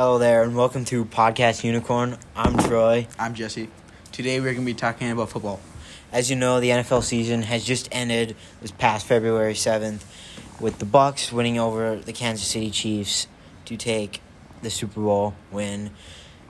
[0.00, 2.16] Hello there, and welcome to Podcast Unicorn.
[2.34, 3.06] I'm Troy.
[3.18, 3.68] I'm Jesse.
[4.12, 5.60] Today we're going to be talking about football.
[6.10, 10.02] As you know, the NFL season has just ended this past February 7th
[10.58, 13.26] with the Bucks winning over the Kansas City Chiefs
[13.66, 14.22] to take
[14.62, 15.90] the Super Bowl win.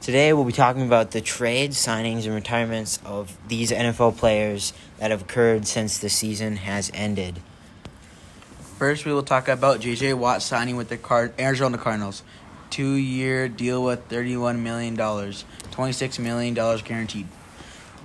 [0.01, 5.11] Today we'll be talking about the trades, signings, and retirements of these NFL players that
[5.11, 7.41] have occurred since the season has ended.
[8.79, 10.14] First, we will talk about J.J.
[10.14, 12.23] Watt signing with the Card- Arizona Cardinals.
[12.71, 17.27] Two year deal with $31 million, $26 million guaranteed.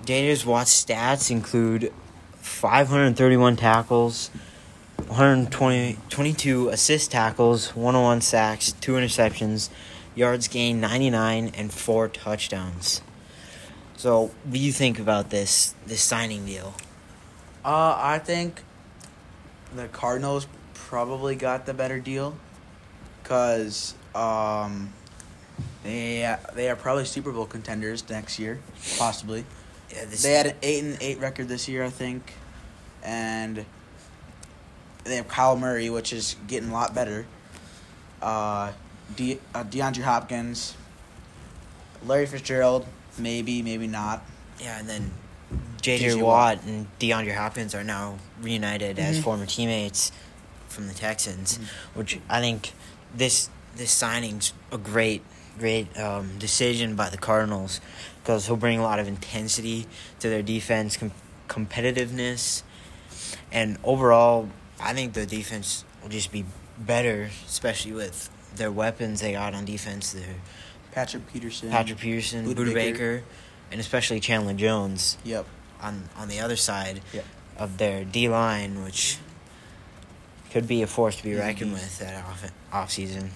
[0.06, 0.46] J.J.
[0.46, 1.94] Watt's stats include
[2.38, 4.30] 531 tackles,
[5.08, 9.70] 120, 22 assist tackles, 101 sacks, two interceptions,
[10.14, 13.02] yards gained 99, and four touchdowns.
[13.98, 16.76] So, what do you think about this this signing deal?
[17.64, 18.62] Uh, I think
[19.76, 22.38] the Cardinals probably got the better deal
[23.24, 24.94] because um,
[25.84, 28.60] they they are probably Super Bowl contenders next year,
[28.98, 29.46] possibly.
[29.94, 32.34] Yeah, this, They had an eight and eight record this year, I think,
[33.04, 33.66] and
[35.04, 37.26] they have Kyler Murray, which is getting a lot better.
[38.22, 38.72] Uh,
[39.16, 40.74] De- uh, DeAndre Hopkins,
[42.04, 42.88] Larry Fitzgerald,
[43.20, 44.26] maybe, maybe not.
[44.60, 45.12] yeah, and then
[45.82, 46.16] J.J.
[46.16, 49.24] Watt and DeAndre Hopkins are now reunited as Mhm.
[49.24, 50.12] former teammates
[50.70, 51.66] from the Texans, Mhm.
[51.94, 52.72] which I think
[53.14, 55.22] this this signing's a great
[55.58, 57.80] great um, decision by the Cardinals
[58.22, 59.86] because he'll bring a lot of intensity
[60.20, 61.12] to their defense, com-
[61.48, 62.64] competitiveness,
[63.52, 64.50] and overall,
[64.82, 66.44] I think the defense will just be
[66.78, 70.12] better, especially with their weapons they got on defense.
[70.12, 70.36] Their
[70.92, 71.70] Patrick Peterson.
[71.70, 72.74] Patrick Peterson, Budda.
[72.74, 73.24] Baker,
[73.72, 75.46] and especially Chandler Jones Yep.
[75.82, 77.26] on on the other side Yep.
[77.58, 79.18] of their D line, which
[80.56, 81.74] could be a force to be reckoned Mhm.
[81.74, 83.30] with that off off season.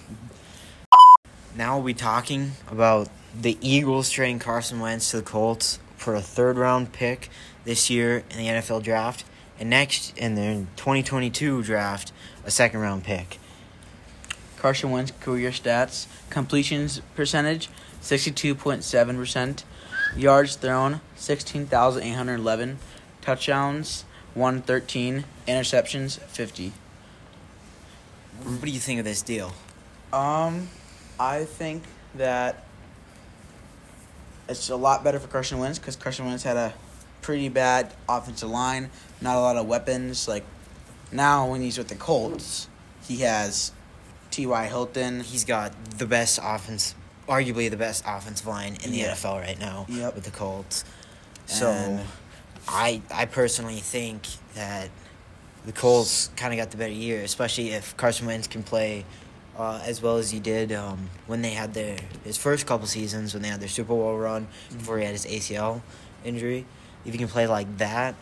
[1.54, 6.22] Now we'll be talking about the Eagles trading Carson Wentz to the Colts for a
[6.22, 7.28] third round pick
[7.66, 9.24] this year in the NFL draft,
[9.58, 12.10] and next in the 2022 draft,
[12.46, 13.38] a second round pick.
[14.56, 17.68] Carson Wentz career stats: completions percentage,
[18.00, 19.64] sixty-two point seven percent,
[20.16, 22.78] yards thrown, sixteen thousand eight hundred eleven,
[23.20, 26.72] touchdowns, one thirteen, interceptions, fifty.
[28.44, 29.52] What do you think of this deal?
[30.12, 30.68] Um,
[31.18, 31.82] I think
[32.16, 32.64] that
[34.48, 36.74] it's a lot better for Carson Wentz because Carson Wentz had a
[37.22, 38.90] pretty bad offensive line,
[39.20, 40.26] not a lot of weapons.
[40.26, 40.44] Like
[41.12, 42.68] now, when he's with the Colts,
[43.06, 43.72] he has
[44.30, 44.66] T.Y.
[44.66, 45.20] Hilton.
[45.20, 46.94] He's got the best offense,
[47.28, 49.12] arguably the best offensive line in the Yeah.
[49.12, 50.14] NFL right now Yep.
[50.16, 50.84] with the Colts.
[51.46, 52.06] So, And-
[52.68, 54.22] I I personally think
[54.54, 54.90] that
[55.66, 59.04] the Colts kind of got the better year, especially if Carson Wentz can play
[59.58, 63.34] uh, as well as he did um, when they had their his first couple seasons
[63.34, 65.82] when they had their Super Bowl run before he had his ACL
[66.24, 66.64] injury.
[67.04, 68.14] If he can play like that,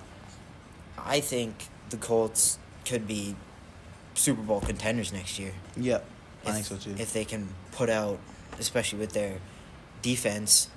[0.99, 1.55] I think
[1.91, 3.37] the Colts could be
[4.15, 6.05] Super Bowl contenders next year Yep,
[6.45, 6.97] I if- think so too.
[7.01, 8.19] If they can put out,
[8.59, 9.39] especially with their
[10.03, 10.69] defense,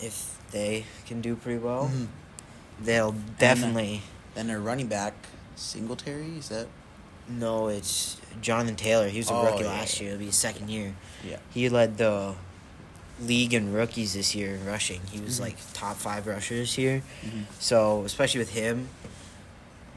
[0.00, 2.06] if they can do pretty well, Mhm.
[2.80, 4.02] they'll definitely.
[4.34, 5.14] Then their running back,
[5.56, 6.66] Singletary, is that?
[7.28, 9.08] No, it's Jonathan Taylor.
[9.08, 10.02] He was a Oh, rookie yeah, last yeah.
[10.02, 10.12] year.
[10.12, 10.94] It'll be his second year.
[11.26, 11.38] Yeah.
[11.52, 12.34] He led the
[13.20, 15.00] league in rookies this year in rushing.
[15.10, 15.42] He was Mhm.
[15.42, 17.02] like top five rushers here.
[17.24, 17.42] Mm-hmm.
[17.60, 18.88] So especially with him,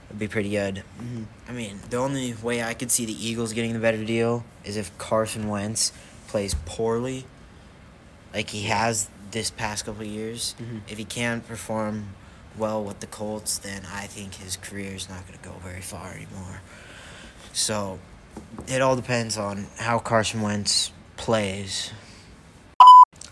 [0.10, 0.84] it'd be pretty good.
[1.02, 1.24] Mm-hmm.
[1.50, 4.78] I mean, the only way I could see the Eagles getting the better deal is
[4.78, 5.92] if Carson Wentz
[6.28, 7.26] plays poorly,
[8.34, 10.56] like he has this past couple of years.
[10.62, 10.82] Mhm.
[10.88, 12.10] If he can't perform
[12.58, 15.82] well with the Colts, then I think his career is not going to go very
[15.82, 16.62] far anymore.
[17.54, 18.00] So,
[18.68, 21.92] it all depends on how Carson Wentz plays.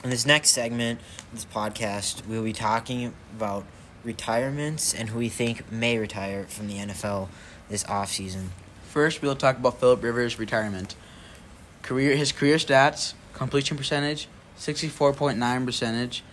[0.03, 0.99] In this next segment
[1.33, 3.65] this podcast, we'll be talking about
[4.03, 7.27] retirements and who we think may retire from the NFL
[7.69, 8.49] this offseason.
[8.87, 10.95] First, we'll talk about Philip Rivers' retirement.
[11.81, 16.23] Career, his career stats: completion percentage, sixty-four point nine percentage,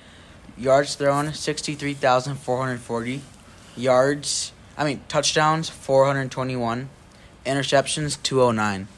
[0.57, 3.23] yards thrown, sixty-three thousand four hundred forty,
[3.77, 4.53] yards.
[4.77, 6.89] I mean touchdowns, four hundred twenty-one,
[7.45, 8.89] interceptions, two hundred nine.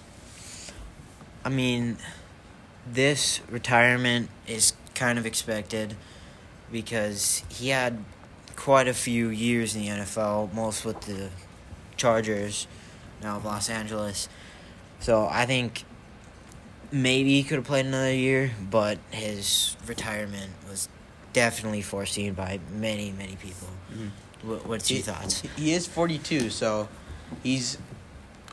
[1.44, 1.98] I mean,
[2.90, 5.94] this retirement is kind of expected
[6.72, 8.02] because he had
[8.56, 11.28] quite a few years in the NFL, most with the
[11.96, 12.66] Chargers,
[13.22, 14.28] now of Los Angeles.
[15.00, 15.84] So I think
[16.90, 20.88] maybe he could have played another year, but his retirement was
[21.38, 23.68] definitely foreseen by many, many people.
[24.42, 25.42] What, what's your He- thoughts?
[25.56, 26.88] He is forty-two, so
[27.42, 27.76] he's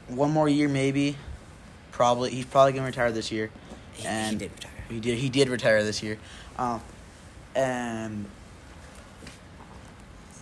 [0.10, 1.16] one more year maybe.
[1.94, 3.50] Probably he's probably gonna retire this year.
[3.94, 4.72] He, he And- did retire.
[4.90, 5.18] He did.
[5.20, 6.18] He did retire this year,
[6.58, 6.82] um,
[7.56, 8.26] and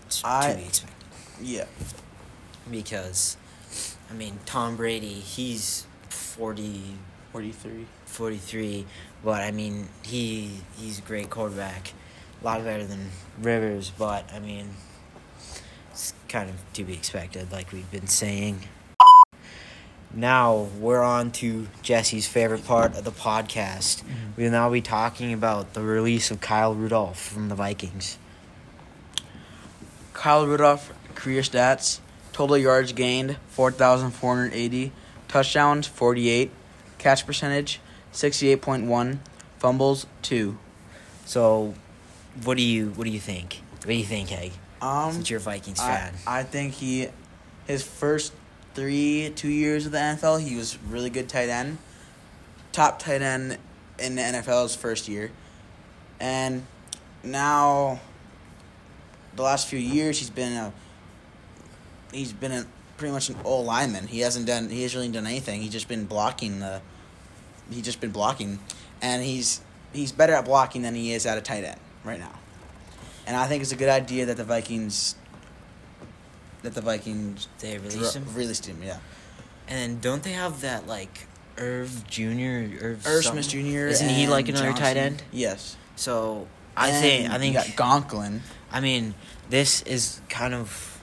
[0.07, 0.95] It's I- to be expected
[1.41, 1.65] yeah,
[2.69, 3.37] because,
[4.09, 6.95] I mean, Tom Brady, he's 40,
[7.31, 7.85] forty three.
[8.07, 8.85] 43,
[9.23, 11.93] but I mean, he he's a great quarterback,
[12.41, 13.09] a lot better than
[13.41, 14.69] Rivers, but I mean,
[15.91, 18.61] it's kind of to be expected, like we've been saying.
[20.11, 24.01] Now we're on to Jesse's favorite part of the podcast.
[24.01, 24.31] Mm-hmm.
[24.37, 28.17] We'll now be talking about the release of Kyle Rudolph from the Vikings.
[30.13, 31.99] Kyle Rudolph career stats:
[32.33, 34.91] total yards gained four thousand four hundred eighty,
[35.27, 36.51] touchdowns forty eight,
[36.97, 37.79] catch percentage
[38.11, 39.19] sixty eight point one,
[39.59, 40.57] fumbles two.
[41.25, 41.75] So,
[42.43, 43.61] what do you what do you think?
[43.79, 44.51] What do you think, Egg?
[44.81, 47.07] Um, Since you're a Vikings I, fan, I think he,
[47.67, 48.33] his first
[48.75, 51.77] three two years of the NFL, he was really good tight end,
[52.71, 53.57] top tight end
[53.97, 55.31] in the NFL's first year,
[56.19, 56.65] and
[57.23, 57.99] now.
[59.35, 60.73] The last few years, he's been a.
[62.11, 62.65] He's been a
[62.97, 64.07] pretty much an old lineman.
[64.07, 64.69] He hasn't done.
[64.69, 65.61] He hasn't really done anything.
[65.61, 66.81] He's just been blocking the.
[67.69, 68.59] He's just been blocking,
[69.01, 69.61] and he's
[69.93, 72.31] he's better at blocking than he is at a tight end right now.
[73.27, 75.15] And I think it's a good idea that the Vikings.
[76.63, 78.25] That the Vikings they dro- released him.
[78.33, 78.97] released him, yeah.
[79.67, 83.23] And don't they have that like Irv Junior, Irv, Irv?
[83.25, 83.87] Smith Jr.
[83.87, 85.23] Isn't he like another tight end?
[85.31, 85.77] Yes.
[85.95, 88.41] So I And think I you think got Conklin.
[88.71, 89.13] I mean
[89.49, 91.01] this is kind of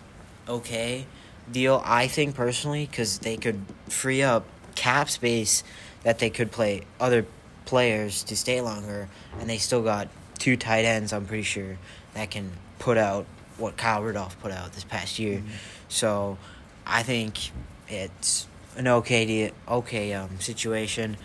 [0.49, 1.07] okay
[1.51, 1.81] deal.
[1.87, 4.45] I think personally because they could free up
[4.75, 5.63] cap space
[6.03, 7.25] that they could play other
[7.65, 9.09] players to stay longer,
[9.41, 10.09] and they still got
[10.39, 11.13] two tight ends.
[11.13, 11.79] I'm pretty sure
[12.15, 13.27] that can put out
[13.59, 15.43] what Kyle Rudolph put out this past year.
[15.89, 16.39] So
[16.87, 17.51] I think
[17.89, 18.47] it's
[18.77, 21.17] an okay de- okay um, situation,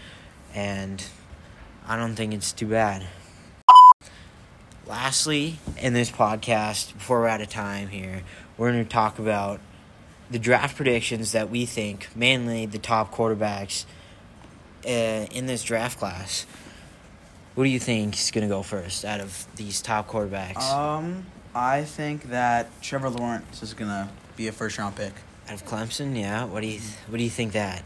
[0.54, 1.04] and
[1.88, 3.06] I don't think it's too bad.
[4.88, 8.24] Lastly, in this podcast, before we're out of time here,
[8.58, 9.60] we're going to talk about
[10.30, 13.86] the draft predictions that we think, mainly the top quarterbacks
[14.86, 16.46] uh, in this draft class.
[17.56, 20.62] What do you think is going to go first out of these top quarterbacks?
[20.72, 25.12] Um, I think that Trevor Lawrence is gonna be a first round pick.
[25.50, 26.46] out of Clemson, yeah.
[26.46, 27.84] What do you What do you think that?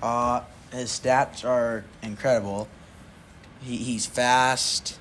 [0.00, 0.42] Uh,
[0.72, 2.68] his stats are incredible.
[3.62, 4.98] He he's fast.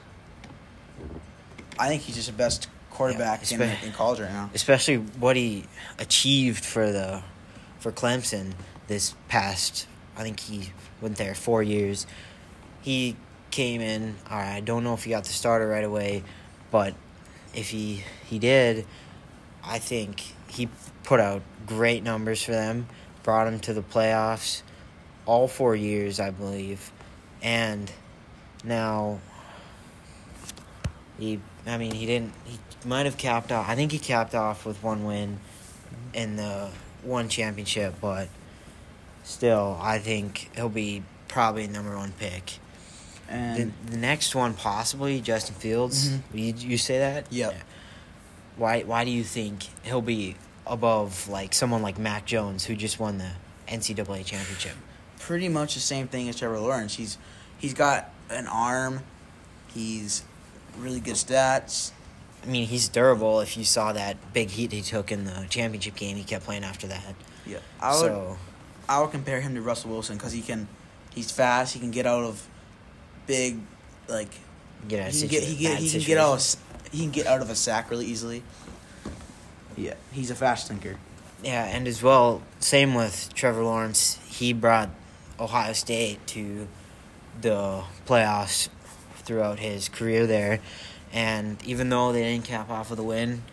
[1.77, 4.50] I think he's just the best quarterback Yeah, in, in college right now.
[4.56, 5.65] especially what he
[6.00, 7.21] achieved for the
[7.79, 8.53] for Clemson
[8.88, 9.85] this past.
[10.18, 12.07] I think he went there four years.
[12.81, 13.15] He
[13.51, 14.15] came in.
[14.29, 16.23] I don't know if he got the starter right away,
[16.71, 16.94] but
[17.53, 18.85] if he he did,
[19.63, 20.69] I think he
[21.03, 22.88] put out great numbers for them.
[23.23, 24.61] Brought him to the playoffs,
[25.25, 26.91] all four years, I believe,
[27.41, 27.91] and
[28.63, 29.19] now
[31.19, 31.39] he.
[31.65, 32.33] I mean, he didn't.
[32.45, 33.67] He might have capped off.
[33.67, 35.39] I think he capped off with one win
[36.13, 36.69] in the
[37.03, 38.29] one championship, but
[39.23, 42.59] still, I think he'll be probably number one pick.
[43.27, 46.09] The, And the next one, possibly Justin Fields.
[46.09, 46.21] Mhm.
[46.33, 47.27] You you say that?
[47.31, 47.51] Yep.
[47.51, 47.57] Yeah.
[48.57, 50.35] Why Why do you think he'll be
[50.65, 53.31] above like someone like Mac Jones who just won the
[53.68, 54.75] NCAA championship?
[55.19, 56.95] pretty much the same thing as Trevor Lawrence.
[56.95, 57.18] He's
[57.57, 59.01] he's got an arm.
[59.74, 60.24] He's
[60.77, 61.91] really good stats.
[62.43, 63.41] I mean, he's durable.
[63.41, 66.63] If you saw that big heat he took in the championship game, he kept playing
[66.63, 67.15] after that.
[67.46, 68.38] Yeah, I would so
[68.88, 70.67] I would compare him to Russell Wilson because he can,
[71.13, 71.74] he's fast.
[71.74, 72.48] He can get out of
[73.27, 73.60] big,
[74.07, 74.29] like
[74.88, 76.57] get out of he can get he get he can get out of, situations.
[76.86, 78.41] s- he can get out of a sack really easily.
[79.75, 80.96] Yeah, he's a fast thinker.
[81.43, 84.17] Yeah, and as well, same with Trevor Lawrence.
[84.27, 84.89] He brought
[85.39, 86.67] Ohio State to
[87.41, 88.69] the playoffs
[89.19, 90.60] throughout his career there,
[91.13, 93.43] and even though they didn't cap off with a win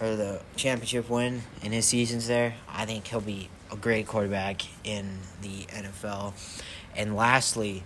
[0.00, 4.62] or the championship win in his seasons there, I think he'll be a great quarterback
[4.84, 6.32] in the NFL.
[6.94, 7.82] And lastly,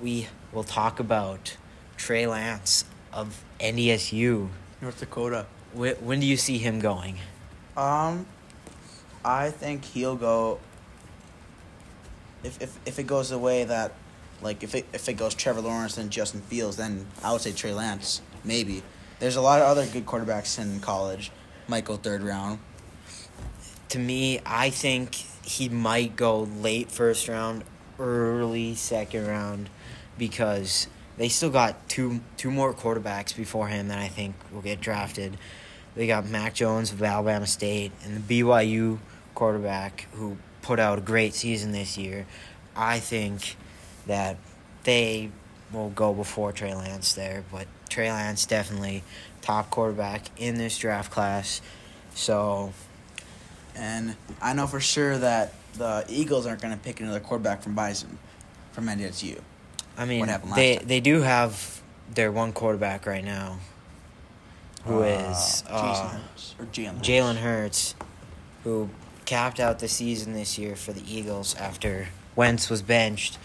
[0.00, 1.56] we will talk about
[1.96, 4.48] Trey Lance of NDSU.
[4.80, 5.46] North Dakota.
[5.74, 7.18] Wh- When do you see him going?
[7.76, 8.26] Um,
[9.24, 10.60] I think he'll go.
[12.44, 13.92] If if if it goes the way that,
[14.42, 17.52] like if it if it goes Trevor Lawrence and Justin Fields, then I would say
[17.52, 18.82] Trey Lance maybe.
[19.18, 21.32] There's a lot of other good quarterbacks in college.
[21.66, 22.60] Might go third round.
[23.88, 27.64] to me, I think he might go late first round,
[27.98, 29.68] early second round,
[30.16, 30.86] because
[31.16, 35.36] they still got two two more quarterbacks before him that I think will get drafted.
[35.94, 38.98] They got Mac Jones of Alabama State and the BYU
[39.34, 42.26] quarterback who put out a great season this year.
[42.76, 43.56] I think
[44.06, 44.36] that
[44.84, 45.30] they
[45.72, 47.44] will go before Trey Lance there.
[47.50, 49.02] But Trey Lance definitely
[49.42, 51.60] top quarterback in this draft class.
[52.14, 52.72] So
[53.74, 57.74] And I know for sure that the Eagles aren't going to pick another quarterback from
[57.74, 58.18] Bison,
[58.72, 59.40] from NDSU.
[59.96, 60.86] I mean, they time?
[60.86, 61.80] they do have
[62.14, 63.58] their one quarterback right now,
[64.84, 67.02] who is Jason uh, Hurts or Jalen.
[67.02, 67.94] Jalen Hurts,
[68.64, 68.88] who
[69.24, 73.38] capped out the season this year for the Eagles after Wentz was benched.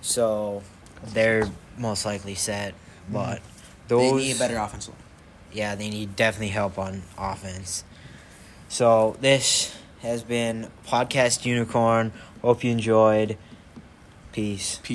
[0.00, 0.62] So
[1.04, 2.74] they're most likely set,
[3.10, 3.42] but
[3.88, 4.16] those Mm-hmm.
[4.18, 5.02] They need a better offensive line.
[5.52, 7.84] yeah, they need definitely help on offense.
[8.68, 9.76] So this
[10.06, 12.12] has been podcast unicorn.
[12.42, 13.36] Hope you enjoyed.
[14.32, 14.80] Peace.
[14.82, 14.94] Peace.